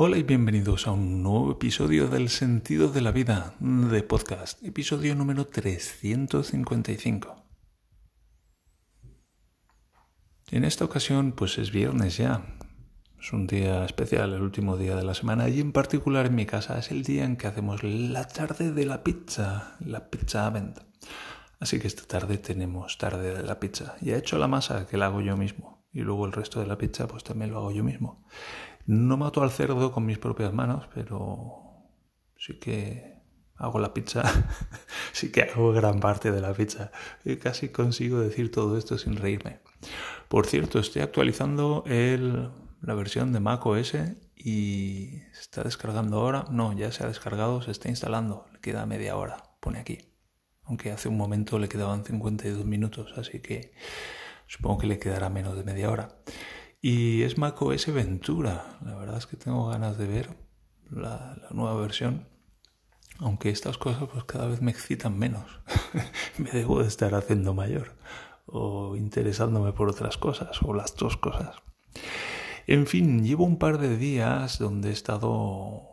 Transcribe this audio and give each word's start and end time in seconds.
Hola 0.00 0.16
y 0.16 0.22
bienvenidos 0.22 0.86
a 0.86 0.92
un 0.92 1.24
nuevo 1.24 1.50
episodio 1.50 2.06
del 2.06 2.28
Sentido 2.28 2.88
de 2.88 3.00
la 3.00 3.10
Vida 3.10 3.56
de 3.58 4.00
podcast, 4.04 4.62
episodio 4.62 5.16
número 5.16 5.48
355. 5.48 7.44
En 10.52 10.62
esta 10.62 10.84
ocasión, 10.84 11.32
pues 11.32 11.58
es 11.58 11.72
viernes 11.72 12.16
ya. 12.16 12.44
Es 13.20 13.32
un 13.32 13.48
día 13.48 13.84
especial, 13.84 14.34
el 14.34 14.42
último 14.42 14.76
día 14.76 14.94
de 14.94 15.02
la 15.02 15.14
semana, 15.14 15.48
y 15.48 15.58
en 15.58 15.72
particular 15.72 16.26
en 16.26 16.36
mi 16.36 16.46
casa 16.46 16.78
es 16.78 16.92
el 16.92 17.02
día 17.02 17.24
en 17.24 17.36
que 17.36 17.48
hacemos 17.48 17.82
la 17.82 18.28
tarde 18.28 18.70
de 18.70 18.86
la 18.86 19.02
pizza, 19.02 19.74
la 19.80 20.10
pizza 20.10 20.46
event. 20.46 20.78
Así 21.58 21.80
que 21.80 21.88
esta 21.88 22.04
tarde 22.04 22.38
tenemos 22.38 22.98
tarde 22.98 23.34
de 23.34 23.42
la 23.42 23.58
pizza. 23.58 23.96
Y 24.00 24.10
he 24.10 24.16
hecho 24.16 24.38
la 24.38 24.46
masa 24.46 24.86
que 24.86 24.96
la 24.96 25.06
hago 25.06 25.22
yo 25.22 25.36
mismo. 25.36 25.88
Y 25.92 26.02
luego 26.02 26.24
el 26.24 26.32
resto 26.32 26.60
de 26.60 26.68
la 26.68 26.78
pizza, 26.78 27.08
pues 27.08 27.24
también 27.24 27.50
lo 27.50 27.58
hago 27.58 27.72
yo 27.72 27.82
mismo. 27.82 28.24
No 28.88 29.18
mato 29.18 29.42
al 29.42 29.50
cerdo 29.50 29.92
con 29.92 30.06
mis 30.06 30.16
propias 30.16 30.54
manos, 30.54 30.88
pero 30.94 31.90
sí 32.38 32.58
que 32.58 33.20
hago 33.56 33.78
la 33.80 33.92
pizza, 33.92 34.22
sí 35.12 35.30
que 35.30 35.42
hago 35.42 35.74
gran 35.74 36.00
parte 36.00 36.32
de 36.32 36.40
la 36.40 36.54
pizza. 36.54 36.90
Y 37.22 37.36
casi 37.36 37.68
consigo 37.68 38.18
decir 38.18 38.50
todo 38.50 38.78
esto 38.78 38.96
sin 38.96 39.16
reírme. 39.16 39.60
Por 40.28 40.46
cierto, 40.46 40.78
estoy 40.78 41.02
actualizando 41.02 41.84
el, 41.86 42.48
la 42.80 42.94
versión 42.94 43.30
de 43.34 43.40
Mac 43.40 43.66
OS 43.66 43.94
y 44.34 45.20
se 45.32 45.40
está 45.42 45.64
descargando 45.64 46.16
ahora. 46.16 46.46
No, 46.50 46.72
ya 46.72 46.90
se 46.90 47.04
ha 47.04 47.08
descargado, 47.08 47.60
se 47.60 47.72
está 47.72 47.90
instalando. 47.90 48.46
Le 48.54 48.60
queda 48.60 48.86
media 48.86 49.16
hora, 49.16 49.36
pone 49.60 49.80
aquí. 49.80 49.98
Aunque 50.62 50.92
hace 50.92 51.10
un 51.10 51.18
momento 51.18 51.58
le 51.58 51.68
quedaban 51.68 52.06
52 52.06 52.64
minutos, 52.64 53.12
así 53.18 53.40
que 53.40 53.74
supongo 54.46 54.78
que 54.78 54.86
le 54.86 54.98
quedará 54.98 55.28
menos 55.28 55.56
de 55.56 55.64
media 55.64 55.90
hora. 55.90 56.22
Y 56.80 57.22
es 57.22 57.38
macOS 57.38 57.92
Ventura. 57.92 58.78
La 58.84 58.94
verdad 58.94 59.18
es 59.18 59.26
que 59.26 59.36
tengo 59.36 59.68
ganas 59.68 59.98
de 59.98 60.06
ver 60.06 60.36
la, 60.90 61.36
nueva 61.50 61.80
versión. 61.80 62.28
Aunque 63.18 63.50
estas 63.50 63.78
cosas 63.78 64.08
pues 64.12 64.24
cada 64.24 64.46
vez 64.46 64.62
me 64.62 64.70
excitan 64.70 65.18
menos. 65.18 65.44
me 66.38 66.50
debo 66.50 66.80
de 66.80 66.88
estar 66.88 67.14
haciendo 67.14 67.52
mayor. 67.52 67.96
O 68.46 68.94
interesándome 68.96 69.72
por 69.72 69.88
otras 69.88 70.18
cosas. 70.18 70.62
O 70.62 70.72
las 70.72 70.94
dos 70.94 71.16
cosas. 71.16 71.56
En 72.68 72.86
fin, 72.86 73.24
llevo 73.24 73.44
un 73.44 73.58
par 73.58 73.78
de 73.78 73.96
días 73.96 74.58
donde 74.58 74.90
he 74.90 74.92
estado 74.92 75.88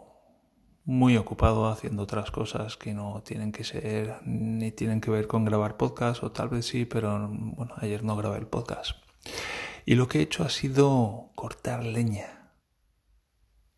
muy 0.84 1.18
ocupado 1.18 1.68
haciendo 1.68 2.04
otras 2.04 2.30
cosas 2.30 2.78
que 2.78 2.94
no 2.94 3.24
tienen 3.24 3.52
que 3.52 3.64
ser 3.64 4.18
ni 4.24 4.72
tienen 4.72 5.02
que 5.02 5.10
ver 5.10 5.26
con 5.26 5.44
grabar 5.44 5.78
podcast 5.78 6.22
o 6.22 6.32
tal 6.32 6.50
vez 6.50 6.68
sí, 6.68 6.86
pero 6.86 7.28
bueno, 7.28 7.74
ayer 7.78 8.04
no 8.04 8.16
grabé 8.16 8.38
el 8.38 8.46
podcast. 8.46 8.98
Y 9.86 9.94
lo 9.94 10.08
que 10.08 10.20
he 10.20 10.22
hecho 10.24 10.44
ha 10.44 10.50
sido 10.50 11.30
cortar 11.36 11.84
leña. 11.84 12.52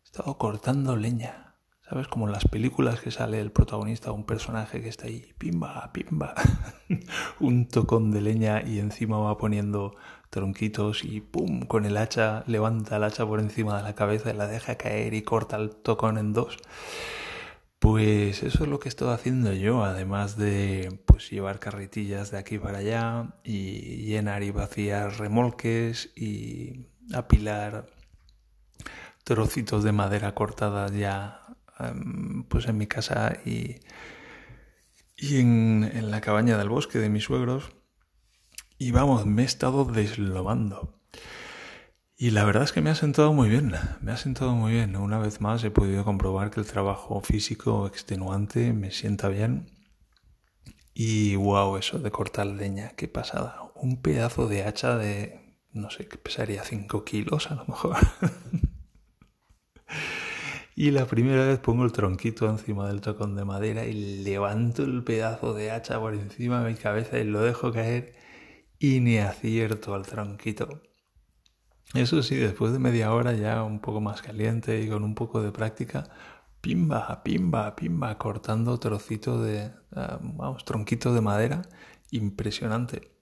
He 0.00 0.04
estado 0.04 0.38
cortando 0.38 0.96
leña. 0.96 1.44
¿Sabes? 1.88 2.08
Como 2.08 2.26
en 2.26 2.32
las 2.32 2.46
películas 2.46 3.00
que 3.00 3.10
sale 3.10 3.40
el 3.40 3.50
protagonista, 3.50 4.12
un 4.12 4.24
personaje 4.24 4.82
que 4.82 4.88
está 4.88 5.06
ahí, 5.06 5.32
pimba, 5.38 5.90
pimba, 5.92 6.34
un 7.40 7.66
tocón 7.66 8.10
de 8.10 8.20
leña 8.20 8.62
y 8.62 8.78
encima 8.78 9.18
va 9.18 9.38
poniendo 9.38 9.96
tronquitos 10.28 11.02
y 11.04 11.22
pum, 11.22 11.62
con 11.62 11.86
el 11.86 11.96
hacha, 11.96 12.44
levanta 12.46 12.96
el 12.96 13.04
hacha 13.04 13.26
por 13.26 13.40
encima 13.40 13.78
de 13.78 13.84
la 13.84 13.94
cabeza 13.94 14.30
y 14.30 14.36
la 14.36 14.46
deja 14.46 14.76
caer 14.76 15.14
y 15.14 15.22
corta 15.22 15.56
el 15.56 15.70
tocón 15.70 16.18
en 16.18 16.34
dos. 16.34 16.58
Pues 17.78 18.42
eso 18.42 18.64
es 18.64 18.70
lo 18.70 18.80
que 18.80 18.88
estoy 18.88 19.10
haciendo 19.14 19.52
yo, 19.52 19.84
además 19.84 20.36
de 20.36 21.00
pues 21.06 21.30
llevar 21.30 21.60
carretillas 21.60 22.30
de 22.32 22.38
aquí 22.38 22.58
para 22.58 22.78
allá 22.78 23.34
y 23.44 24.04
llenar 24.04 24.42
y 24.42 24.50
vaciar 24.50 25.18
remolques 25.18 26.10
y 26.16 26.88
apilar 27.14 27.86
trocitos 29.24 29.84
de 29.84 29.92
madera 29.92 30.34
cortada 30.34 30.88
ya 30.90 31.46
em, 31.78 32.44
pues 32.44 32.66
en 32.66 32.78
mi 32.78 32.86
casa 32.88 33.38
y, 33.44 33.76
y 35.16 35.38
en, 35.40 35.84
en 35.84 36.10
la 36.10 36.20
cabaña 36.20 36.58
del 36.58 36.68
bosque 36.68 36.98
de 36.98 37.10
mis 37.10 37.24
suegros. 37.24 37.70
Y 38.78 38.92
vamos, 38.92 39.26
me 39.26 39.42
he 39.42 39.44
estado 39.44 39.84
deslomando. 39.84 40.97
Y 42.20 42.32
la 42.32 42.44
verdad 42.44 42.64
es 42.64 42.72
que 42.72 42.80
me 42.80 42.90
ha 42.90 42.96
sentado 42.96 43.32
muy 43.32 43.48
bien, 43.48 43.74
me 44.00 44.10
ha 44.10 44.16
sentado 44.16 44.52
muy 44.52 44.72
bien. 44.72 44.96
Una 44.96 45.20
vez 45.20 45.40
más 45.40 45.62
he 45.62 45.70
podido 45.70 46.04
comprobar 46.04 46.50
que 46.50 46.58
el 46.58 46.66
trabajo 46.66 47.20
físico 47.20 47.86
extenuante 47.86 48.72
me 48.72 48.90
sienta 48.90 49.28
bien. 49.28 49.70
Y 50.94 51.36
wow, 51.36 51.76
eso 51.76 52.00
de 52.00 52.10
cortar 52.10 52.48
leña, 52.48 52.90
qué 52.96 53.06
pasada. 53.06 53.70
Un 53.76 54.02
pedazo 54.02 54.48
de 54.48 54.64
hacha 54.64 54.98
de, 54.98 55.60
no 55.72 55.90
sé, 55.90 56.08
que 56.08 56.18
pesaría 56.18 56.64
5 56.64 57.04
kilos 57.04 57.52
a 57.52 57.54
lo 57.54 57.64
mejor. 57.66 57.96
y 60.74 60.90
la 60.90 61.06
primera 61.06 61.46
vez 61.46 61.60
pongo 61.60 61.84
el 61.84 61.92
tronquito 61.92 62.50
encima 62.50 62.88
del 62.88 63.00
tocón 63.00 63.36
de 63.36 63.44
madera 63.44 63.86
y 63.86 64.24
levanto 64.24 64.82
el 64.82 65.04
pedazo 65.04 65.54
de 65.54 65.70
hacha 65.70 66.00
por 66.00 66.14
encima 66.14 66.64
de 66.64 66.72
mi 66.72 66.76
cabeza 66.76 67.20
y 67.20 67.24
lo 67.24 67.42
dejo 67.42 67.72
caer 67.72 68.16
y 68.80 68.98
ni 68.98 69.18
acierto 69.18 69.94
al 69.94 70.04
tronquito. 70.04 70.82
Eso 71.94 72.22
sí, 72.22 72.36
después 72.36 72.72
de 72.72 72.78
media 72.78 73.12
hora 73.14 73.32
ya 73.32 73.62
un 73.62 73.80
poco 73.80 74.00
más 74.00 74.20
caliente 74.20 74.80
y 74.82 74.88
con 74.88 75.04
un 75.04 75.14
poco 75.14 75.40
de 75.40 75.52
práctica, 75.52 76.04
pimba, 76.60 77.22
pimba, 77.22 77.74
pimba, 77.76 78.18
cortando 78.18 78.78
trocitos 78.78 79.42
de, 79.42 79.72
ah, 79.94 80.18
vamos, 80.20 80.64
tronquitos 80.66 81.14
de 81.14 81.22
madera, 81.22 81.62
impresionante. 82.10 83.12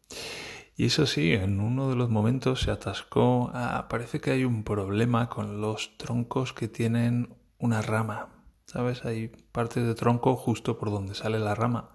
Y 0.77 0.87
eso 0.87 1.07
sí, 1.07 1.33
en 1.33 1.61
uno 1.61 1.89
de 1.89 1.97
los 1.97 2.11
momentos 2.11 2.63
se 2.63 2.71
atascó, 2.73 3.51
ah, 3.55 3.87
parece 3.89 4.21
que 4.21 4.33
hay 4.33 4.45
un 4.45 4.65
problema 4.65 5.29
con 5.29 5.61
los 5.61 5.97
troncos 5.97 6.53
que 6.53 6.67
tienen 6.69 7.37
una 7.59 7.83
rama, 7.83 8.29
¿sabes? 8.67 9.05
Hay 9.05 9.29
partes 9.53 9.87
de 9.87 9.95
tronco 9.95 10.37
justo 10.37 10.77
por 10.77 10.91
donde 10.91 11.15
sale 11.15 11.39
la 11.39 11.55
rama 11.55 11.91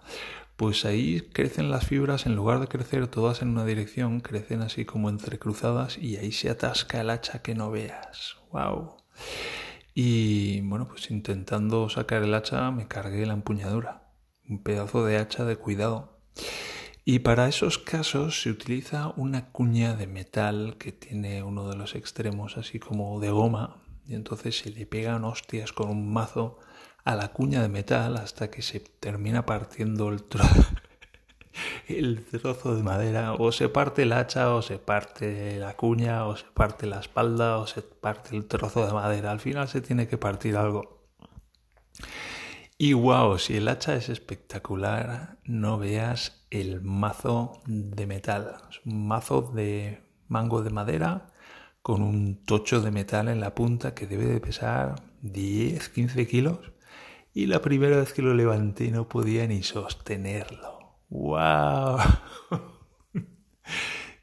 pues 0.56 0.84
ahí 0.84 1.20
crecen 1.32 1.70
las 1.70 1.86
fibras, 1.86 2.26
en 2.26 2.36
lugar 2.36 2.60
de 2.60 2.68
crecer 2.68 3.06
todas 3.08 3.42
en 3.42 3.48
una 3.48 3.64
dirección, 3.64 4.20
crecen 4.20 4.62
así 4.62 4.84
como 4.84 5.08
entrecruzadas 5.08 5.98
y 5.98 6.16
ahí 6.16 6.32
se 6.32 6.50
atasca 6.50 7.00
el 7.00 7.10
hacha 7.10 7.42
que 7.42 7.54
no 7.54 7.70
veas. 7.70 8.36
¡Wow! 8.52 8.96
Y 9.94 10.60
bueno, 10.62 10.88
pues 10.88 11.10
intentando 11.10 11.88
sacar 11.88 12.22
el 12.22 12.34
hacha 12.34 12.70
me 12.70 12.88
cargué 12.88 13.26
la 13.26 13.34
empuñadura, 13.34 14.10
un 14.48 14.62
pedazo 14.62 15.04
de 15.04 15.18
hacha 15.18 15.44
de 15.44 15.56
cuidado. 15.56 16.18
Y 17.04 17.18
para 17.18 17.48
esos 17.48 17.78
casos 17.78 18.42
se 18.42 18.50
utiliza 18.50 19.12
una 19.16 19.50
cuña 19.50 19.96
de 19.96 20.06
metal 20.06 20.76
que 20.78 20.92
tiene 20.92 21.42
uno 21.42 21.68
de 21.68 21.76
los 21.76 21.96
extremos 21.96 22.56
así 22.56 22.78
como 22.78 23.18
de 23.18 23.30
goma 23.30 23.82
y 24.06 24.14
entonces 24.14 24.58
se 24.58 24.70
le 24.70 24.86
pegan 24.86 25.24
hostias 25.24 25.72
con 25.72 25.88
un 25.88 26.12
mazo 26.12 26.58
a 27.04 27.16
la 27.16 27.28
cuña 27.28 27.62
de 27.62 27.68
metal 27.68 28.16
hasta 28.16 28.50
que 28.50 28.62
se 28.62 28.80
termina 28.80 29.44
partiendo 29.44 30.08
el, 30.08 30.24
el 31.88 32.24
trozo 32.24 32.76
de 32.76 32.82
madera. 32.82 33.34
O 33.34 33.52
se 33.52 33.68
parte 33.68 34.02
el 34.02 34.12
hacha, 34.12 34.54
o 34.54 34.62
se 34.62 34.78
parte 34.78 35.58
la 35.58 35.76
cuña, 35.76 36.26
o 36.26 36.36
se 36.36 36.46
parte 36.54 36.86
la 36.86 37.00
espalda, 37.00 37.58
o 37.58 37.66
se 37.66 37.82
parte 37.82 38.36
el 38.36 38.46
trozo 38.46 38.86
de 38.86 38.92
madera. 38.92 39.30
Al 39.30 39.40
final 39.40 39.68
se 39.68 39.80
tiene 39.80 40.06
que 40.08 40.18
partir 40.18 40.56
algo. 40.56 41.02
Y 42.78 42.94
wow, 42.94 43.38
si 43.38 43.56
el 43.56 43.68
hacha 43.68 43.94
es 43.94 44.08
espectacular, 44.08 45.38
no 45.44 45.78
veas 45.78 46.46
el 46.50 46.80
mazo 46.82 47.62
de 47.66 48.06
metal. 48.06 48.56
Es 48.70 48.80
un 48.84 49.06
mazo 49.06 49.42
de 49.42 50.02
mango 50.28 50.62
de 50.62 50.70
madera 50.70 51.28
con 51.82 52.02
un 52.02 52.44
tocho 52.44 52.80
de 52.80 52.90
metal 52.90 53.28
en 53.28 53.40
la 53.40 53.54
punta 53.54 53.94
que 53.94 54.06
debe 54.06 54.26
de 54.26 54.40
pesar 54.40 54.94
10, 55.22 55.88
15 55.90 56.26
kilos 56.26 56.72
y 57.34 57.46
la 57.46 57.62
primera 57.62 57.96
vez 57.96 58.12
que 58.12 58.22
lo 58.22 58.34
levanté 58.34 58.90
no 58.90 59.08
podía 59.08 59.46
ni 59.46 59.62
sostenerlo. 59.62 60.98
¡Wow! 61.08 61.98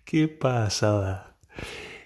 ¡Qué 0.05 0.27
pasada! 0.27 1.37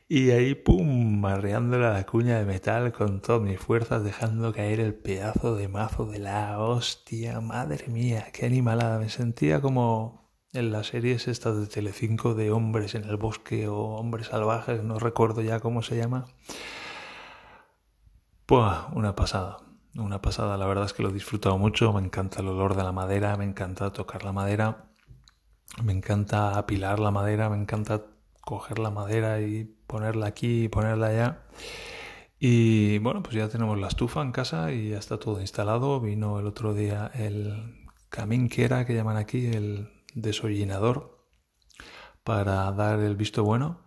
Y 0.07 0.31
ahí, 0.31 0.55
pum, 0.55 1.19
marreándole 1.19 1.89
la 1.89 2.05
cuña 2.05 2.37
de 2.37 2.45
metal 2.45 2.93
con 2.93 3.21
todas 3.21 3.41
mis 3.41 3.59
fuerzas, 3.59 4.03
dejando 4.03 4.53
caer 4.53 4.79
el 4.79 4.93
pedazo 4.93 5.55
de 5.55 5.67
mazo 5.67 6.05
de 6.05 6.19
la 6.19 6.59
hostia. 6.59 7.41
Madre 7.41 7.87
mía, 7.87 8.27
qué 8.31 8.45
animalada. 8.45 8.99
Me 8.99 9.09
sentía 9.09 9.59
como 9.59 10.31
en 10.53 10.71
las 10.71 10.87
series 10.87 11.27
estas 11.27 11.57
de 11.59 11.67
Telecinco 11.67 12.35
de 12.35 12.51
hombres 12.51 12.95
en 12.95 13.05
el 13.05 13.17
bosque 13.17 13.67
o 13.67 13.77
hombres 13.95 14.27
salvajes, 14.27 14.83
no 14.83 14.99
recuerdo 14.99 15.41
ya 15.41 15.59
cómo 15.59 15.81
se 15.81 15.97
llama. 15.97 16.25
Pues 18.45 18.71
una 18.93 19.15
pasada 19.15 19.57
una 19.95 20.21
pasada. 20.21 20.57
La 20.57 20.65
verdad 20.65 20.85
es 20.85 20.93
que 20.93 21.03
lo 21.03 21.09
he 21.09 21.13
disfrutado 21.13 21.57
mucho. 21.57 21.93
Me 21.93 22.01
encanta 22.01 22.41
el 22.41 22.47
olor 22.47 22.75
de 22.75 22.83
la 22.83 22.91
madera, 22.91 23.37
me 23.37 23.45
encanta 23.45 23.91
tocar 23.91 24.23
la 24.23 24.31
madera, 24.31 24.85
me 25.83 25.93
encanta 25.93 26.57
apilar 26.57 26.99
la 26.99 27.11
madera, 27.11 27.49
me 27.49 27.57
encanta 27.57 28.03
coger 28.41 28.79
la 28.79 28.89
madera 28.89 29.41
y 29.41 29.65
ponerla 29.87 30.27
aquí 30.27 30.65
y 30.65 30.67
ponerla 30.67 31.07
allá. 31.07 31.43
Y 32.39 32.97
bueno, 32.99 33.23
pues 33.23 33.35
ya 33.35 33.47
tenemos 33.47 33.79
la 33.79 33.87
estufa 33.87 34.21
en 34.21 34.31
casa 34.33 34.71
y 34.73 34.89
ya 34.89 34.97
está 34.97 35.17
todo 35.17 35.39
instalado. 35.39 36.01
Vino 36.01 36.39
el 36.39 36.47
otro 36.47 36.73
día 36.73 37.09
el 37.13 37.87
camín 38.09 38.49
que 38.49 38.65
era, 38.65 38.85
que 38.85 38.93
llaman 38.93 39.17
aquí, 39.17 39.47
el 39.47 39.89
desollinador, 40.13 41.25
para 42.23 42.71
dar 42.71 42.99
el 42.99 43.15
visto 43.15 43.43
bueno. 43.43 43.81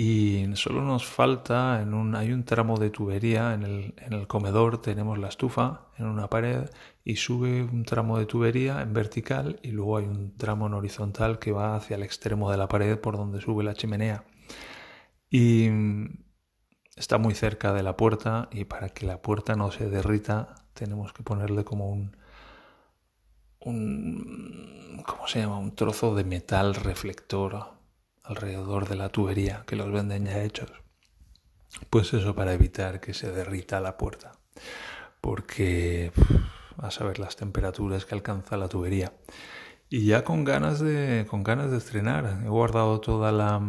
Y 0.00 0.54
solo 0.54 0.82
nos 0.82 1.06
falta, 1.06 1.82
en 1.82 1.92
un, 1.92 2.14
hay 2.14 2.30
un 2.30 2.44
tramo 2.44 2.78
de 2.78 2.88
tubería, 2.88 3.52
en 3.52 3.64
el, 3.64 3.94
en 3.98 4.12
el 4.12 4.28
comedor 4.28 4.80
tenemos 4.80 5.18
la 5.18 5.26
estufa 5.26 5.88
en 5.98 6.06
una 6.06 6.30
pared 6.30 6.70
y 7.02 7.16
sube 7.16 7.64
un 7.64 7.82
tramo 7.84 8.16
de 8.16 8.24
tubería 8.26 8.80
en 8.80 8.92
vertical 8.92 9.58
y 9.60 9.72
luego 9.72 9.96
hay 9.96 10.04
un 10.04 10.36
tramo 10.36 10.68
en 10.68 10.74
horizontal 10.74 11.40
que 11.40 11.50
va 11.50 11.74
hacia 11.74 11.96
el 11.96 12.04
extremo 12.04 12.48
de 12.48 12.58
la 12.58 12.68
pared 12.68 12.96
por 12.96 13.16
donde 13.16 13.40
sube 13.40 13.64
la 13.64 13.74
chimenea. 13.74 14.24
Y 15.30 15.68
está 16.94 17.18
muy 17.18 17.34
cerca 17.34 17.72
de 17.72 17.82
la 17.82 17.96
puerta 17.96 18.48
y 18.52 18.66
para 18.66 18.90
que 18.90 19.04
la 19.04 19.20
puerta 19.20 19.56
no 19.56 19.72
se 19.72 19.90
derrita 19.90 20.54
tenemos 20.74 21.12
que 21.12 21.24
ponerle 21.24 21.64
como 21.64 21.90
un, 21.90 22.16
un 23.58 25.02
¿cómo 25.04 25.26
se 25.26 25.40
llama? 25.40 25.58
un 25.58 25.74
trozo 25.74 26.14
de 26.14 26.22
metal 26.22 26.76
reflector 26.76 27.77
alrededor 28.28 28.88
de 28.88 28.96
la 28.96 29.08
tubería 29.08 29.64
que 29.66 29.76
los 29.76 29.90
venden 29.90 30.26
ya 30.26 30.42
hechos. 30.44 30.70
Pues 31.90 32.12
eso 32.14 32.34
para 32.34 32.52
evitar 32.52 33.00
que 33.00 33.14
se 33.14 33.32
derrita 33.32 33.80
la 33.80 33.96
puerta. 33.96 34.32
Porque 35.20 36.12
a 36.76 36.90
saber 36.90 37.18
las 37.18 37.36
temperaturas 37.36 38.04
que 38.04 38.14
alcanza 38.14 38.56
la 38.56 38.68
tubería. 38.68 39.14
Y 39.88 40.04
ya 40.04 40.22
con 40.22 40.44
ganas 40.44 40.80
de 40.80 41.26
con 41.28 41.42
ganas 41.42 41.70
de 41.70 41.78
estrenar, 41.78 42.42
he 42.44 42.48
guardado 42.48 43.00
toda 43.00 43.32
la 43.32 43.60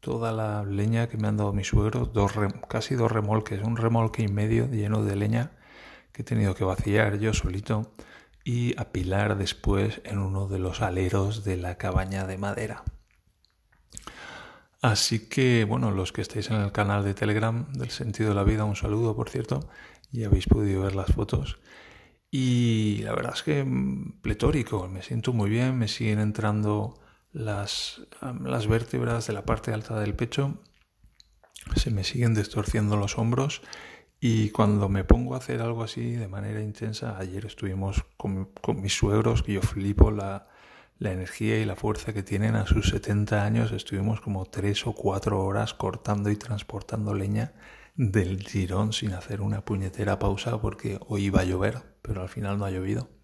toda 0.00 0.32
la 0.32 0.62
leña 0.64 1.08
que 1.08 1.16
me 1.16 1.26
han 1.26 1.36
dado 1.36 1.52
mis 1.52 1.68
suegros, 1.68 2.12
dos 2.12 2.32
casi 2.68 2.94
dos 2.94 3.10
remolques, 3.10 3.62
un 3.62 3.76
remolque 3.76 4.22
y 4.22 4.28
medio 4.28 4.68
lleno 4.70 5.02
de 5.04 5.16
leña 5.16 5.52
que 6.12 6.22
he 6.22 6.24
tenido 6.24 6.54
que 6.54 6.64
vaciar 6.64 7.18
yo 7.18 7.32
solito 7.32 7.92
y 8.44 8.78
apilar 8.78 9.36
después 9.36 10.00
en 10.04 10.18
uno 10.18 10.48
de 10.48 10.58
los 10.58 10.82
aleros 10.82 11.44
de 11.44 11.56
la 11.56 11.76
cabaña 11.76 12.26
de 12.26 12.38
madera. 12.38 12.84
Así 14.80 15.28
que, 15.28 15.64
bueno, 15.64 15.90
los 15.90 16.12
que 16.12 16.22
estáis 16.22 16.50
en 16.50 16.56
el 16.60 16.72
canal 16.72 17.04
de 17.04 17.14
Telegram 17.14 17.72
del 17.72 17.90
Sentido 17.90 18.28
de 18.28 18.36
la 18.36 18.44
Vida, 18.44 18.64
un 18.64 18.76
saludo, 18.76 19.16
por 19.16 19.28
cierto, 19.28 19.68
y 20.12 20.24
habéis 20.24 20.46
podido 20.46 20.82
ver 20.82 20.94
las 20.94 21.12
fotos. 21.12 21.58
Y 22.30 23.00
la 23.02 23.14
verdad 23.14 23.32
es 23.34 23.42
que 23.42 23.64
mm, 23.64 24.20
pletórico, 24.20 24.88
me 24.88 25.02
siento 25.02 25.32
muy 25.32 25.50
bien, 25.50 25.78
me 25.78 25.88
siguen 25.88 26.20
entrando 26.20 26.94
las, 27.32 28.02
las 28.44 28.66
vértebras 28.68 29.26
de 29.26 29.32
la 29.32 29.44
parte 29.44 29.72
alta 29.72 29.98
del 29.98 30.14
pecho, 30.14 30.58
se 31.74 31.90
me 31.90 32.04
siguen 32.04 32.34
distorciendo 32.34 32.96
los 32.96 33.18
hombros 33.18 33.62
y 34.20 34.50
cuando 34.50 34.88
me 34.88 35.04
pongo 35.04 35.34
a 35.34 35.38
hacer 35.38 35.60
algo 35.60 35.82
así 35.82 36.12
de 36.12 36.28
manera 36.28 36.60
intensa, 36.62 37.18
ayer 37.18 37.46
estuvimos 37.46 38.04
con, 38.16 38.46
con 38.60 38.80
mis 38.80 38.96
suegros, 38.96 39.42
que 39.42 39.54
yo 39.54 39.62
flipo 39.62 40.10
la, 40.10 40.48
la 40.98 41.12
energía 41.12 41.60
y 41.60 41.64
la 41.64 41.76
fuerza 41.76 42.12
que 42.12 42.22
tienen 42.22 42.56
a 42.56 42.66
sus 42.66 42.90
70 42.90 43.44
años, 43.44 43.72
estuvimos 43.72 44.20
como 44.20 44.46
tres 44.46 44.86
o 44.86 44.92
cuatro 44.92 45.44
horas 45.44 45.74
cortando 45.74 46.30
y 46.30 46.36
transportando 46.36 47.14
leña 47.14 47.52
del 47.94 48.44
tirón 48.44 48.92
sin 48.92 49.12
hacer 49.12 49.40
una 49.40 49.64
puñetera 49.64 50.18
pausa 50.18 50.60
porque 50.60 50.98
hoy 51.06 51.26
iba 51.26 51.40
a 51.40 51.44
llover, 51.44 51.82
pero 52.02 52.22
al 52.22 52.28
final 52.28 52.58
no 52.58 52.64
ha 52.64 52.70
llovido. 52.70 53.17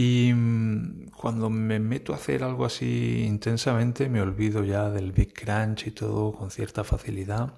Y 0.00 0.32
mm, 0.32 1.08
cuando 1.16 1.50
me 1.50 1.80
meto 1.80 2.12
a 2.12 2.16
hacer 2.16 2.44
algo 2.44 2.64
así 2.64 3.24
intensamente 3.26 4.08
me 4.08 4.20
olvido 4.20 4.62
ya 4.62 4.90
del 4.90 5.10
Big 5.10 5.34
Crunch 5.34 5.88
y 5.88 5.90
todo 5.90 6.30
con 6.30 6.52
cierta 6.52 6.84
facilidad 6.84 7.52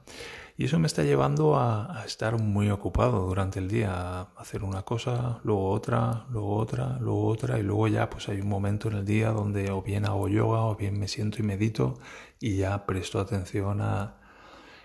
y 0.56 0.64
eso 0.64 0.78
me 0.78 0.86
está 0.86 1.02
llevando 1.02 1.58
a, 1.58 2.02
estar 2.06 2.38
muy 2.38 2.70
ocupado 2.70 3.26
durante 3.26 3.58
el 3.58 3.68
día, 3.68 3.92
a 3.92 4.22
hacer 4.38 4.64
una 4.64 4.82
cosa, 4.82 5.40
luego 5.44 5.70
otra, 5.70 6.24
luego 6.30 6.56
otra, 6.56 6.98
luego 6.98 7.26
otra, 7.26 7.58
y 7.58 7.62
luego 7.62 7.88
ya 7.88 8.08
pues 8.08 8.28
hay 8.30 8.40
un 8.40 8.48
momento 8.48 8.88
en 8.88 8.96
el 8.96 9.04
día 9.04 9.30
donde 9.32 9.70
o 9.70 9.82
bien 9.82 10.06
hago 10.06 10.28
yoga 10.28 10.62
o 10.62 10.76
bien 10.76 10.98
me 10.98 11.08
siento 11.08 11.40
y 11.40 11.42
medito 11.44 11.98
y 12.40 12.56
ya 12.56 12.86
presto 12.86 13.20
atención 13.20 13.82
a, 13.82 14.16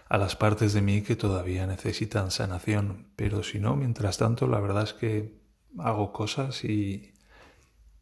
a 0.10 0.18
las 0.18 0.36
partes 0.36 0.74
de 0.74 0.82
mí 0.82 1.02
que 1.04 1.16
todavía 1.16 1.68
necesitan 1.68 2.32
sanación. 2.32 3.08
Pero 3.16 3.44
si 3.44 3.60
no, 3.60 3.76
mientras 3.78 4.18
tanto, 4.18 4.48
la 4.48 4.60
verdad 4.60 4.84
es 4.84 4.94
que 4.94 5.40
hago 5.78 6.12
cosas 6.14 6.64
y, 6.64 7.15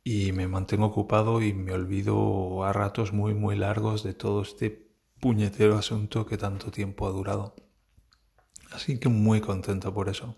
y 0.03 0.31
me 0.33 0.47
mantengo 0.47 0.87
ocupado 0.87 1.41
y 1.41 1.53
me 1.53 1.71
olvido 1.71 2.63
a 2.63 2.73
ratos 2.73 3.13
muy 3.13 3.33
muy 3.33 3.55
largos 3.55 4.03
de 4.03 4.13
todo 4.13 4.41
este 4.41 4.91
puñetero 5.19 5.77
asunto 5.77 6.25
que 6.25 6.37
tanto 6.37 6.71
tiempo 6.71 7.07
ha 7.07 7.11
durado. 7.11 7.55
Así 8.71 8.99
que 8.99 9.07
muy 9.07 9.39
contento 9.39 9.93
por 9.93 10.09
eso. 10.09 10.35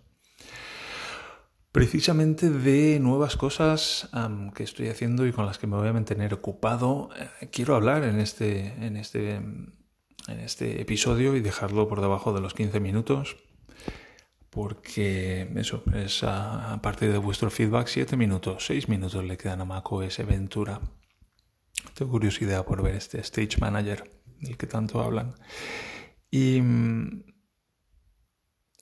Precisamente 1.72 2.50
de 2.50 3.00
nuevas 3.00 3.36
cosas 3.36 4.10
que 4.56 4.64
estoy 4.64 4.90
haciendo 4.90 5.26
y 5.26 5.34
con 5.34 5.46
las 5.46 5.58
que 5.58 5.68
me 5.68 5.76
voy 5.76 5.88
a 5.88 5.94
mantener 5.94 6.34
ocupado, 6.34 7.10
eh, 7.18 7.50
quiero 7.52 7.76
hablar 7.76 8.04
en 8.04 8.20
este, 8.20 8.68
en, 8.86 8.96
este, 8.96 9.36
en 9.36 9.70
este 10.28 10.82
episodio 10.82 11.36
y 11.36 11.42
dejarlo 11.42 11.88
por 11.88 12.00
debajo 12.00 12.32
de 12.32 12.40
los 12.40 12.54
15 12.54 12.80
minutos, 12.80 13.38
porque 14.56 15.52
eso 15.58 15.84
es 15.94 16.24
a, 16.24 16.80
partir 16.82 17.12
de 17.12 17.18
vuestro 17.18 17.52
feedback, 17.52 17.88
7 17.88 18.16
minutos, 18.16 18.66
6 18.68 18.88
minutos 18.88 19.22
le 19.26 19.36
quedan 19.36 19.60
a 19.60 19.84
ese 20.06 20.24
Ventura. 20.24 20.80
Tengo 21.94 22.14
curiosidad 22.14 22.66
por 22.66 22.82
ver 22.82 22.96
este 22.96 23.20
Stage 23.20 23.58
Manager 23.60 24.10
del 24.40 24.56
que 24.56 24.66
tanto 24.66 25.02
hablan. 25.02 25.36
Y 26.32 26.62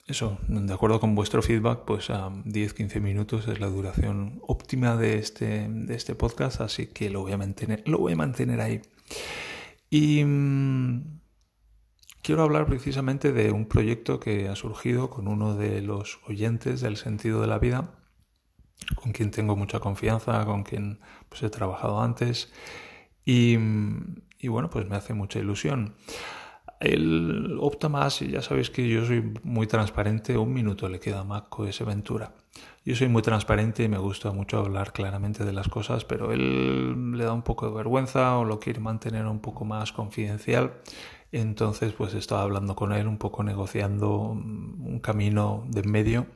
eso, 0.06 0.38
de 0.46 0.72
acuerdo 0.72 1.00
con 1.00 1.16
vuestro 1.16 1.42
feedback, 1.42 1.84
pues 1.84 2.08
a 2.08 2.30
10-15 2.30 3.00
minutos 3.00 3.48
es 3.48 3.58
la 3.58 3.66
duración 3.66 4.40
óptima 4.46 4.96
de 4.96 5.18
este, 5.18 5.66
de 5.68 5.94
este 5.96 6.14
podcast, 6.14 6.60
así 6.60 6.86
que 6.86 7.10
lo 7.10 7.22
voy 7.22 7.32
a 7.32 7.36
mantener, 7.36 7.82
lo 7.86 7.98
voy 7.98 8.12
a 8.12 8.16
mantener 8.16 8.60
ahí. 8.60 8.80
Y 9.90 10.22
mm, 10.24 11.23
quiero 12.24 12.42
hablar 12.42 12.64
precisamente 12.64 13.32
de 13.32 13.52
un 13.52 13.66
proyecto 13.66 14.18
que 14.18 14.48
ha 14.48 14.56
surgido 14.56 15.10
con 15.10 15.28
uno 15.28 15.54
de 15.54 15.82
los 15.82 16.20
oyentes 16.26 16.80
del 16.80 16.96
sentido 16.96 17.42
de 17.42 17.46
la 17.46 17.58
vida, 17.58 17.90
con 18.96 19.12
quien 19.12 19.30
tengo 19.30 19.56
mucha 19.56 19.78
confianza, 19.78 20.44
con 20.46 20.62
quien 20.62 21.00
pues, 21.28 21.42
he 21.42 21.50
trabajado 21.50 22.00
antes 22.00 22.50
y, 23.26 23.56
bueno, 24.48 24.70
pues 24.70 24.88
me 24.88 24.96
hace 24.96 25.12
mucha 25.12 25.38
ilusión. 25.38 25.96
Él 26.80 27.58
opta 27.60 27.88
más, 27.88 28.20
y 28.22 28.30
ya 28.30 28.42
sabéis 28.42 28.70
que 28.70 28.88
yo 28.88 29.04
soy 29.04 29.34
muy 29.42 29.66
transparente, 29.66 30.36
un 30.38 30.52
minuto 30.52 30.88
le 30.88 31.00
queda 31.00 31.20
a 31.20 31.24
Maco 31.24 31.66
ese 31.66 31.84
Ventura. 31.84 32.34
Yo 32.84 32.96
soy 32.96 33.08
muy 33.08 33.22
transparente 33.22 33.82
y 33.84 33.88
me 33.88 33.98
gusta 33.98 34.32
mucho 34.32 34.58
hablar 34.58 34.92
claramente 34.92 35.44
de 35.44 35.52
las 35.52 35.68
cosas, 35.68 36.04
pero 36.04 36.32
él 36.32 37.12
le 37.12 37.24
da 37.24 37.32
un 37.32 37.42
poco 37.42 37.68
de 37.68 37.74
vergüenza 37.74 38.38
o 38.38 38.44
lo 38.44 38.60
quiere 38.60 38.80
mantener 38.80 39.26
un 39.26 39.40
poco 39.40 39.64
más 39.64 39.92
confidencial. 39.92 40.74
Entonces, 41.34 41.92
pues 41.94 42.14
estaba 42.14 42.42
hablando 42.42 42.76
con 42.76 42.92
él, 42.92 43.08
un 43.08 43.18
poco 43.18 43.42
negociando 43.42 44.18
un 44.18 45.00
camino 45.02 45.64
de 45.66 45.82
medio 45.82 46.28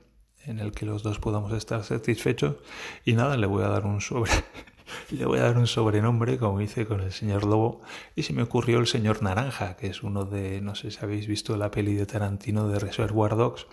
en 0.45 0.59
el 0.59 0.73
que 0.73 0.87
los 0.87 1.05
dos 1.05 1.21
podamos 1.21 1.53
estar 1.53 1.85
satisfechos. 1.85 2.57
Y 3.05 3.13
nada, 3.13 3.37
le 3.37 3.47
voy 3.47 3.63
a 3.63 3.69
dar 3.69 3.87
un 3.87 4.01
sobre 4.01 4.33
le 5.11 5.25
voy 5.25 5.39
a 5.39 5.43
dar 5.43 5.57
un 5.57 5.69
sobrenombre, 5.69 6.37
como 6.37 6.61
hice 6.61 6.85
con 6.85 7.01
el 7.01 7.13
señor 7.13 7.45
Lobo, 7.45 7.81
y 8.17 8.25
se 8.25 8.33
me 8.33 8.43
ocurrió 8.43 8.81
el 8.81 8.89
señor 8.89 9.23
Naranja, 9.23 9.77
que 9.77 9.87
es 9.87 10.03
uno 10.03 10.25
de, 10.25 10.61
no 10.63 10.75
sé 10.75 10.91
si 10.91 10.99
habéis 11.01 11.29
visto 11.29 11.57
la 11.57 11.71
peli 11.71 11.95
de 11.95 12.05
Tarantino 12.05 12.69
de 12.69 12.81
Reservoir 12.81 13.37
Dogs, 13.37 13.69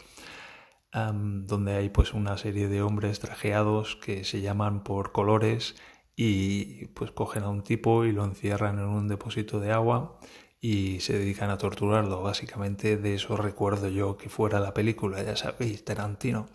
donde 0.93 1.73
hay 1.73 1.89
pues 1.89 2.13
una 2.13 2.37
serie 2.37 2.67
de 2.67 2.83
hombres 2.83 3.19
trajeados 3.19 3.95
que 3.95 4.23
se 4.25 4.41
llaman 4.41 4.83
por 4.83 5.11
colores 5.11 5.75
y 6.15 6.85
pues 6.89 7.09
cogen 7.11 7.43
a 7.43 7.49
un 7.49 7.63
tipo 7.63 8.05
y 8.05 8.11
lo 8.11 8.23
encierran 8.23 8.77
en 8.77 8.85
un 8.85 9.07
depósito 9.07 9.59
de 9.59 9.71
agua 9.73 10.19
y 10.59 10.99
se 11.01 11.17
dedican 11.17 11.49
a 11.49 11.57
torturarlo. 11.57 12.21
Básicamente 12.21 12.97
de 12.97 13.15
eso 13.15 13.37
recuerdo 13.37 13.89
yo 13.89 14.17
que 14.17 14.29
fuera 14.29 14.59
la 14.59 14.73
película, 14.73 15.23
ya 15.23 15.35
sabéis, 15.35 15.85
Tarantino. 15.85 16.47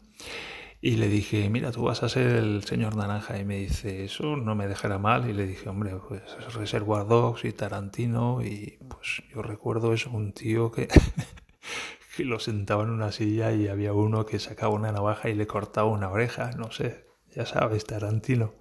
Y 0.83 0.93
le 0.97 1.09
dije, 1.09 1.51
mira, 1.51 1.73
tú 1.73 1.83
vas 1.83 2.03
a 2.03 2.09
ser 2.09 2.29
el 2.29 2.65
señor 2.65 2.97
Naranja. 2.97 3.39
Y 3.39 3.45
me 3.45 3.59
dice, 3.59 4.05
eso 4.05 4.37
no 4.37 4.55
me 4.55 4.67
dejará 4.67 4.99
mal. 4.99 5.29
Y 5.29 5.35
le 5.35 5.47
dije, 5.47 5.69
hombre, 5.69 5.95
pues 6.09 6.23
Reservoir 6.55 7.07
Dogs 7.07 7.45
y 7.45 7.53
Tarantino. 7.53 8.43
Y 8.43 8.79
pues 8.89 9.23
yo 9.33 9.43
recuerdo 9.43 9.93
eso, 9.93 10.11
un 10.11 10.33
tío 10.33 10.73
que, 10.73 10.89
que 12.17 12.25
lo 12.25 12.41
sentaba 12.41 12.83
en 12.85 12.91
una 12.91 13.13
silla 13.13 13.53
y 13.53 13.69
había 13.69 13.93
uno 13.93 14.25
que 14.25 14.39
sacaba 14.39 14.73
una 14.73 14.91
navaja 14.93 15.29
y 15.29 15.35
le 15.35 15.47
cortaba 15.47 15.89
una 15.89 16.11
oreja, 16.11 16.51
no 16.57 16.71
sé, 16.71 17.07
ya 17.35 17.45
sabes, 17.45 17.85
Tarantino. 17.85 18.55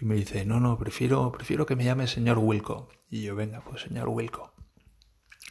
Y 0.00 0.04
me 0.04 0.14
dice, 0.14 0.44
no, 0.44 0.60
no, 0.60 0.78
prefiero, 0.78 1.32
prefiero 1.32 1.64
que 1.66 1.76
me 1.76 1.84
llame 1.84 2.06
señor 2.06 2.38
Wilco. 2.38 2.88
Y 3.08 3.22
yo, 3.22 3.34
venga, 3.34 3.62
pues 3.62 3.82
señor 3.82 4.08
Wilco. 4.08 4.51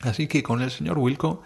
Así 0.01 0.27
que 0.27 0.43
con 0.43 0.61
el 0.61 0.71
señor 0.71 0.97
Wilco 0.97 1.41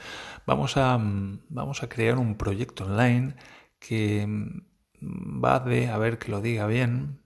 vamos 0.46 0.78
a, 0.78 0.98
vamos 1.00 1.84
a 1.84 1.90
crear 1.90 2.18
un 2.18 2.36
proyecto 2.36 2.86
online 2.86 3.36
que 3.80 4.26
mm, 4.26 5.44
va 5.44 5.60
de, 5.60 5.90
a 5.90 5.98
ver 5.98 6.18
que 6.18 6.32
lo 6.32 6.42
diga 6.42 6.66
bien, 6.68 7.22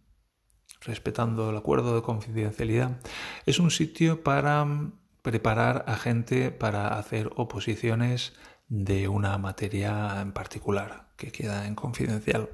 respetando 0.81 1.49
el 1.49 1.57
acuerdo 1.57 1.95
de 1.95 2.01
confidencialidad, 2.01 2.99
es 3.45 3.59
un 3.59 3.71
sitio 3.71 4.23
para 4.23 4.65
mm, 4.65 4.93
preparar 5.21 5.85
a 5.87 5.97
gente 5.97 6.51
para 6.51 6.87
hacer 6.97 7.29
oposiciones 7.35 8.33
de 8.67 9.07
una 9.07 9.37
materia 9.37 10.21
en 10.21 10.31
particular 10.31 11.09
que 11.17 11.31
queda 11.31 11.67
en 11.67 11.75
confidencial. 11.75 12.49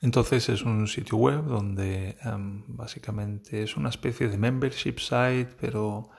Entonces 0.00 0.48
es 0.48 0.62
un 0.62 0.88
sitio 0.88 1.16
web 1.16 1.44
donde 1.44 2.16
em, 2.24 2.64
básicamente 2.66 3.62
es 3.62 3.76
una 3.76 3.88
especie 3.88 4.28
de 4.28 4.36
membership 4.36 4.98
site, 4.98 5.54
pero 5.60 6.10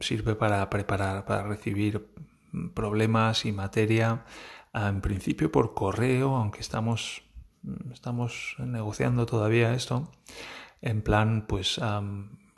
sirve 0.00 0.34
para 0.34 0.68
preparar, 0.70 1.24
para 1.24 1.42
recibir 1.44 2.08
problemas 2.74 3.44
y 3.44 3.52
materia, 3.52 4.24
en 4.74 5.00
principio 5.00 5.50
por 5.50 5.74
correo, 5.74 6.36
aunque 6.36 6.60
estamos, 6.60 7.22
estamos 7.92 8.56
negociando 8.58 9.26
todavía 9.26 9.74
esto, 9.74 10.10
en 10.80 11.02
plan, 11.02 11.44
pues 11.48 11.80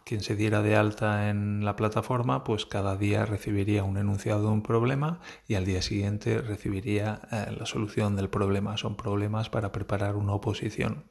quien 0.05 0.21
se 0.21 0.37
diera 0.37 0.63
de 0.63 0.77
alta 0.77 1.31
en 1.31 1.65
la 1.65 1.77
plataforma, 1.77 2.45
pues 2.45 2.67
cada 2.67 2.97
día 2.97 3.25
recibiría 3.25 3.85
un 3.85 3.97
enunciado 3.99 4.43
de 4.43 4.49
un 4.49 4.63
problema 4.63 5.21
y 5.47 5.55
al 5.55 5.65
día 5.65 5.83
siguiente 5.83 6.41
recibiría 6.41 7.21
eh, 7.31 7.55
la 7.59 7.67
solución 7.67 8.17
del 8.17 8.29
problema. 8.29 8.77
Son 8.77 8.97
problemas 8.97 9.49
para 9.49 9.73
preparar 9.73 10.17
una 10.17 10.33
oposición. 10.33 11.05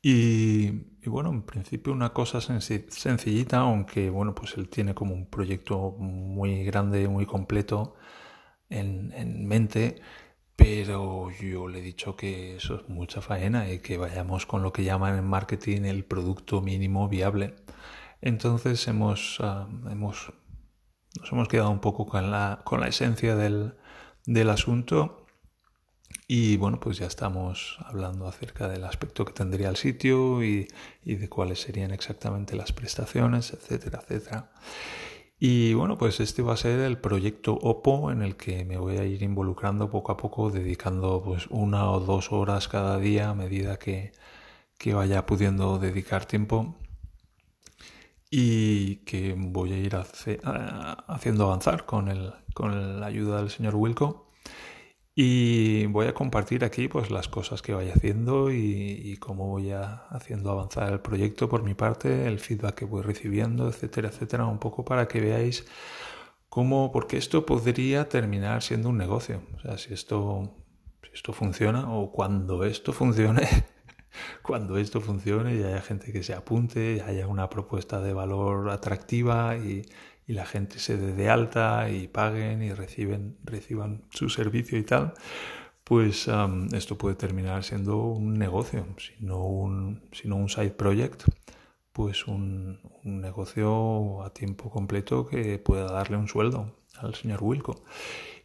Y, 0.00 0.97
bueno, 1.08 1.30
en 1.30 1.42
principio 1.42 1.92
una 1.92 2.12
cosa 2.12 2.40
sencillita, 2.40 3.58
aunque 3.58 4.10
bueno, 4.10 4.34
pues 4.34 4.56
él 4.56 4.68
tiene 4.68 4.94
como 4.94 5.14
un 5.14 5.26
proyecto 5.26 5.92
muy 5.98 6.64
grande, 6.64 7.08
muy 7.08 7.26
completo 7.26 7.94
en, 8.70 9.12
en 9.12 9.46
mente 9.46 10.00
pero 10.58 11.30
yo 11.30 11.68
le 11.68 11.78
he 11.78 11.82
dicho 11.82 12.16
que 12.16 12.56
eso 12.56 12.74
es 12.74 12.88
mucha 12.88 13.20
faena 13.20 13.70
y 13.70 13.78
que 13.78 13.96
vayamos 13.96 14.44
con 14.44 14.60
lo 14.64 14.72
que 14.72 14.82
llaman 14.82 15.16
en 15.16 15.24
marketing 15.24 15.82
el 15.84 16.04
producto 16.04 16.60
mínimo 16.60 17.08
viable. 17.08 17.54
Entonces 18.20 18.88
hemos, 18.88 19.38
ah, 19.40 19.68
hemos 19.88 20.32
nos 21.20 21.32
hemos 21.32 21.46
quedado 21.48 21.70
un 21.70 21.80
poco 21.80 22.06
con 22.06 22.32
la, 22.32 22.62
con 22.64 22.80
la 22.80 22.88
esencia 22.88 23.36
del, 23.36 23.76
del 24.26 24.50
asunto 24.50 25.17
y 26.26 26.56
bueno, 26.56 26.78
pues 26.80 26.98
ya 26.98 27.06
estamos 27.06 27.78
hablando 27.84 28.26
acerca 28.26 28.68
del 28.68 28.84
aspecto 28.84 29.24
que 29.24 29.32
tendría 29.32 29.68
el 29.68 29.76
sitio 29.76 30.42
y, 30.44 30.68
y 31.04 31.16
de 31.16 31.28
cuáles 31.28 31.60
serían 31.60 31.90
exactamente 31.90 32.56
las 32.56 32.72
prestaciones, 32.72 33.52
etcétera, 33.52 34.00
etcétera. 34.02 34.50
Y 35.40 35.74
bueno, 35.74 35.96
pues 35.98 36.18
este 36.20 36.42
va 36.42 36.54
a 36.54 36.56
ser 36.56 36.80
el 36.80 36.98
proyecto 36.98 37.54
OPO 37.54 38.10
en 38.10 38.22
el 38.22 38.36
que 38.36 38.64
me 38.64 38.76
voy 38.76 38.98
a 38.98 39.04
ir 39.04 39.22
involucrando 39.22 39.88
poco 39.88 40.12
a 40.12 40.16
poco, 40.16 40.50
dedicando 40.50 41.22
pues 41.24 41.46
una 41.48 41.90
o 41.90 42.00
dos 42.00 42.32
horas 42.32 42.66
cada 42.68 42.98
día 42.98 43.30
a 43.30 43.34
medida 43.34 43.78
que, 43.78 44.12
que 44.78 44.94
vaya 44.94 45.26
pudiendo 45.26 45.78
dedicar 45.78 46.26
tiempo 46.26 46.76
y 48.30 48.96
que 49.04 49.34
voy 49.36 49.72
a 49.72 49.78
ir 49.78 49.96
haciendo 49.96 51.44
avanzar 51.44 51.86
con, 51.86 52.08
el, 52.08 52.32
con 52.52 53.00
la 53.00 53.06
ayuda 53.06 53.38
del 53.38 53.50
señor 53.50 53.76
Wilco. 53.76 54.26
Y 55.20 55.86
voy 55.86 56.06
a 56.06 56.14
compartir 56.14 56.64
aquí 56.64 56.86
pues 56.86 57.10
las 57.10 57.26
cosas 57.26 57.60
que 57.60 57.74
vaya 57.74 57.92
haciendo 57.92 58.52
y, 58.52 59.16
cómo 59.18 59.48
voy 59.48 59.72
haciendo 59.72 60.52
avanzar 60.52 60.92
el 60.92 61.00
proyecto 61.00 61.48
por 61.48 61.64
mi 61.64 61.74
parte, 61.74 62.28
el 62.28 62.38
feedback 62.38 62.76
que 62.76 62.84
voy 62.84 63.02
recibiendo, 63.02 63.66
etcétera, 63.66 64.10
etcétera, 64.10 64.46
un 64.46 64.60
poco 64.60 64.84
para 64.84 65.08
que 65.08 65.20
veáis 65.20 65.66
cómo, 66.48 66.92
porque 66.92 67.16
esto 67.16 67.44
podría 67.44 68.08
terminar 68.08 68.62
siendo 68.62 68.90
un 68.90 68.98
negocio. 68.98 69.42
O 69.56 69.60
sea, 69.60 69.76
si 69.76 69.92
esto, 69.92 70.54
si 71.02 71.10
esto 71.12 71.32
funciona 71.32 71.92
o 71.92 72.12
cuando 72.12 72.62
esto 72.62 72.92
funcione, 72.92 73.48
cuando 74.42 74.78
esto 74.78 75.00
funcione 75.00 75.56
y 75.56 75.64
haya 75.64 75.80
gente 75.80 76.12
que 76.12 76.22
se 76.22 76.32
apunte, 76.32 77.02
haya 77.02 77.26
una 77.26 77.50
propuesta 77.50 78.00
de 78.00 78.12
valor 78.12 78.70
atractiva 78.70 79.56
y, 79.56 79.82
y 80.28 80.34
la 80.34 80.44
gente 80.44 80.78
se 80.78 80.98
dé 80.98 81.14
de 81.14 81.30
alta 81.30 81.90
y 81.90 82.06
paguen 82.06 82.62
y 82.62 82.72
reciben, 82.74 83.38
reciban 83.44 84.02
su 84.10 84.28
servicio 84.28 84.78
y 84.78 84.82
tal, 84.82 85.14
pues 85.84 86.28
esto 86.72 86.98
puede 86.98 87.16
terminar 87.16 87.64
siendo 87.64 87.96
un 87.96 88.34
negocio, 88.34 88.86
sino 88.98 89.42
un, 89.42 90.06
sino 90.12 90.36
un 90.36 90.50
side 90.50 90.72
project, 90.72 91.24
pues 91.92 92.26
un, 92.26 92.78
un, 93.04 93.22
negocio 93.22 94.22
a 94.22 94.34
tiempo 94.34 94.70
completo 94.70 95.26
que 95.26 95.58
pueda 95.58 95.90
darle 95.90 96.18
un 96.18 96.28
sueldo 96.28 96.76
al 96.98 97.14
señor 97.14 97.42
Wilco. 97.42 97.82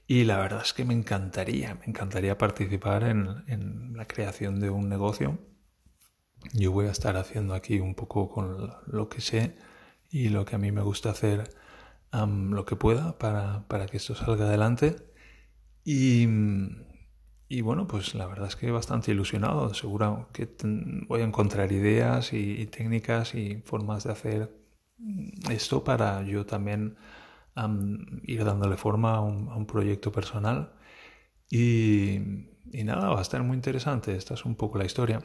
Y 0.08 0.24
la 0.24 0.38
verdad 0.38 0.62
es 0.64 0.72
que 0.72 0.86
me 0.86 0.94
encantaría, 0.94 1.76
me 1.76 1.86
encantaría 1.86 2.38
participar 2.38 3.04
en, 3.04 3.44
en 3.48 3.98
la 3.98 4.06
creación 4.06 4.62
de 4.62 4.70
un 4.70 4.88
negocio. 4.88 5.38
Yo 6.54 6.72
voy 6.72 6.88
a 6.88 6.92
estar 6.92 7.18
haciendo 7.18 7.54
aquí 7.54 7.82
un 7.82 7.94
poco 7.94 8.30
con 8.30 8.74
lo 8.88 9.10
que 9.10 9.20
sé 9.20 9.58
y 10.10 10.30
lo 10.30 10.46
que 10.46 10.56
a 10.56 10.60
mí 10.60 10.72
me 10.72 10.82
gusta 10.82 11.10
hacer 11.10 11.50
lo 12.14 12.66
que 12.66 12.76
pueda 12.76 13.18
para, 13.18 13.68
para, 13.68 13.88
que 13.88 13.98
esto 13.98 14.16
salga 14.16 14.46
adelante. 14.46 14.96
Y, 15.84 16.28
y, 17.48 17.62
bueno, 17.62 17.88
pues 17.88 18.16
la 18.16 18.28
verdad 18.28 18.48
es 18.48 18.56
que 18.56 18.72
bastante 18.72 19.12
ilusionado. 19.12 19.74
Seguro 19.74 20.30
que 20.34 20.48
voy 21.08 21.22
a 21.22 21.26
encontrar 21.26 21.72
ideas 21.72 22.34
y, 22.34 22.66
técnicas 22.68 23.36
y 23.36 23.62
formas 23.66 24.04
de 24.06 24.12
hacer 24.12 24.56
esto 25.50 25.84
para 25.84 26.24
yo 26.24 26.46
también 26.46 26.98
ir 28.24 28.46
dándole 28.46 28.78
forma 28.78 29.16
a 29.16 29.22
un, 29.22 29.50
a 29.50 29.56
un 29.56 29.66
proyecto 29.66 30.12
personal. 30.12 30.74
Y, 31.50 32.20
y, 32.72 32.84
nada, 32.84 33.10
va 33.10 33.20
a 33.20 33.22
estar 33.22 33.44
muy 33.44 33.56
interesante. 33.56 34.16
Esta 34.16 34.36
es 34.36 34.46
un 34.46 34.56
poco 34.56 34.78
la 34.78 34.86
historia. 34.86 35.20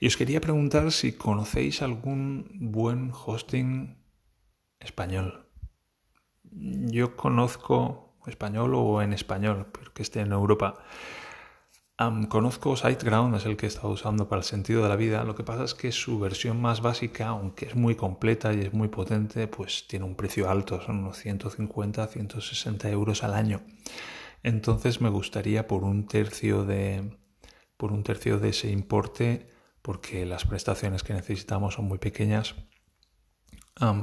Y 0.00 0.06
os 0.06 0.16
quería 0.16 0.40
preguntar 0.40 0.90
si 0.92 1.12
conocéis 1.12 1.82
algún 1.82 2.48
buen 2.72 3.12
hosting 3.12 3.98
español 4.80 5.49
yo 6.52 7.16
conozco 7.16 8.10
español 8.26 8.74
o 8.74 9.02
en 9.02 9.12
español, 9.12 9.66
pero 9.72 9.92
que 9.92 10.02
esté 10.02 10.20
en 10.20 10.32
Europa. 10.32 10.82
conozco 12.28 12.76
SiteGround, 12.76 13.36
es 13.36 13.44
el 13.46 13.56
que 13.56 13.66
he 13.66 13.68
estado 13.68 13.90
usando 13.90 14.28
para 14.28 14.40
el 14.40 14.44
sentido 14.44 14.82
de 14.82 14.88
la 14.88 14.96
vida. 14.96 15.24
Lo 15.24 15.34
que 15.34 15.44
pasa 15.44 15.64
es 15.64 15.74
que 15.74 15.92
su 15.92 16.18
versión 16.18 16.60
más 16.60 16.80
básica, 16.80 17.28
aunque 17.28 17.66
es 17.66 17.76
muy 17.76 17.94
completa 17.94 18.52
y 18.54 18.60
es 18.60 18.72
muy 18.72 18.88
potente, 18.88 19.46
pues 19.48 19.86
tiene 19.86 20.06
un 20.06 20.14
precio 20.14 20.48
alto, 20.48 20.80
son 20.80 21.00
unos 21.00 21.18
150, 21.18 22.06
160 22.06 22.90
euros 22.90 23.22
al 23.22 23.34
año. 23.34 23.60
Entonces 24.42 25.00
me 25.00 25.10
gustaría 25.10 25.66
por 25.66 25.84
un 25.84 26.06
tercio 26.06 26.64
de, 26.64 27.18
por 27.76 27.92
un 27.92 28.02
tercio 28.02 28.38
de 28.38 28.50
ese 28.50 28.70
importe, 28.70 29.50
porque 29.82 30.24
las 30.24 30.46
prestaciones 30.46 31.02
que 31.02 31.12
necesitamos 31.14 31.74
son 31.74 31.86
muy 31.86 31.98
pequeñas, 31.98 32.54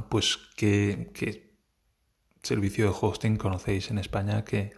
pues 0.08 0.38
que 0.56 1.47
servicio 2.48 2.86
de 2.86 2.96
hosting 2.98 3.36
conocéis 3.36 3.90
en 3.90 3.98
España 3.98 4.44
que, 4.44 4.72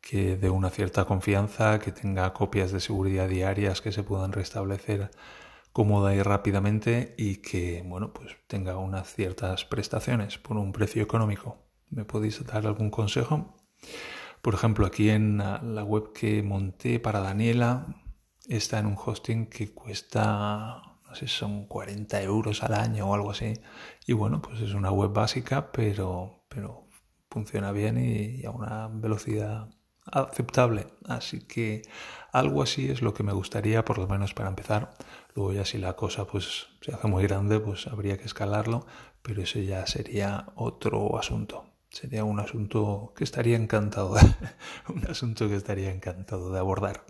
que 0.00 0.36
de 0.36 0.50
una 0.50 0.70
cierta 0.70 1.04
confianza, 1.04 1.78
que 1.78 1.92
tenga 1.92 2.32
copias 2.32 2.72
de 2.72 2.80
seguridad 2.80 3.28
diarias 3.28 3.80
que 3.80 3.92
se 3.92 4.02
puedan 4.02 4.32
restablecer 4.32 5.10
cómoda 5.72 6.14
y 6.14 6.22
rápidamente 6.22 7.14
y 7.18 7.36
que, 7.36 7.84
bueno, 7.86 8.12
pues 8.12 8.36
tenga 8.46 8.76
unas 8.78 9.14
ciertas 9.14 9.64
prestaciones 9.64 10.38
por 10.38 10.56
un 10.56 10.72
precio 10.72 11.02
económico. 11.02 11.58
¿Me 11.90 12.04
podéis 12.04 12.44
dar 12.44 12.66
algún 12.66 12.90
consejo? 12.90 13.54
Por 14.42 14.54
ejemplo, 14.54 14.86
aquí 14.86 15.10
en 15.10 15.38
la 15.38 15.84
web 15.84 16.12
que 16.12 16.42
monté 16.42 16.98
para 16.98 17.20
Daniela 17.20 17.86
está 18.48 18.78
en 18.78 18.86
un 18.86 18.96
hosting 18.96 19.46
que 19.46 19.72
cuesta, 19.74 20.82
no 21.06 21.14
sé, 21.14 21.28
son 21.28 21.66
40 21.66 22.22
euros 22.22 22.62
al 22.62 22.74
año 22.74 23.10
o 23.10 23.14
algo 23.14 23.30
así. 23.30 23.52
Y 24.06 24.12
bueno, 24.12 24.40
pues 24.40 24.60
es 24.60 24.72
una 24.72 24.90
web 24.90 25.12
básica, 25.12 25.70
pero, 25.72 26.46
pero 26.48 26.85
funciona 27.36 27.70
bien 27.70 27.98
y, 27.98 28.46
a 28.46 28.50
una 28.50 28.88
velocidad 28.88 29.68
aceptable. 30.06 30.86
Así 31.04 31.40
que 31.40 31.82
algo 32.32 32.62
así 32.62 32.88
es 32.88 33.02
lo 33.02 33.12
que 33.12 33.24
me 33.24 33.34
gustaría, 33.34 33.84
por 33.84 33.98
lo 33.98 34.08
menos 34.08 34.32
para 34.32 34.48
empezar. 34.48 34.94
Luego 35.34 35.52
ya 35.52 35.66
si 35.66 35.76
la 35.76 35.96
cosa 35.96 36.26
pues 36.26 36.68
se 36.80 36.94
hace 36.94 37.06
muy 37.08 37.24
grande, 37.24 37.60
pues 37.60 37.88
habría 37.88 38.16
que 38.16 38.24
escalarlo, 38.24 38.86
pero 39.20 39.42
eso 39.42 39.58
ya 39.58 39.86
sería 39.86 40.46
otro 40.54 41.18
asunto. 41.18 41.66
Sería 41.90 42.24
un 42.24 42.40
asunto 42.40 43.12
que 43.14 43.24
estaría 43.24 43.56
encantado, 43.58 44.16
un 44.88 45.06
asunto 45.06 45.46
que 45.50 45.56
estaría 45.56 45.90
encantado 45.90 46.50
de 46.50 46.58
abordar. 46.58 47.04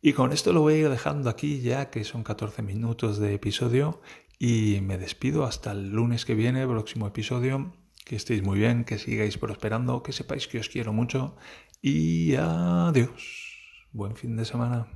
Y 0.00 0.14
con 0.14 0.32
esto 0.32 0.54
lo 0.54 0.62
voy 0.62 0.74
a 0.74 0.78
ir 0.78 0.88
dejando 0.88 1.28
aquí 1.28 1.60
ya 1.60 1.90
que 1.90 2.04
son 2.04 2.22
14 2.22 2.62
minutos 2.62 3.18
de 3.18 3.34
episodio 3.34 4.00
y 4.38 4.80
me 4.80 4.96
despido 4.96 5.44
hasta 5.44 5.72
el 5.72 5.90
lunes 5.90 6.24
que 6.24 6.34
viene, 6.34 6.66
próximo 6.66 7.06
episodio 7.06 7.74
que 8.06 8.14
estéis 8.14 8.42
muy 8.42 8.58
bien, 8.58 8.84
que 8.84 8.98
sigáis 8.98 9.36
prosperando, 9.36 10.02
que 10.04 10.14
sepáis 10.14 10.46
que 10.46 10.62
os 10.62 10.70
quiero 10.70 10.92
mucho 10.94 11.34
y 11.82 12.36
adiós. 12.38 13.18
Buen 13.92 14.14
fin 14.14 14.36
de 14.36 14.44
semana. 14.44 14.86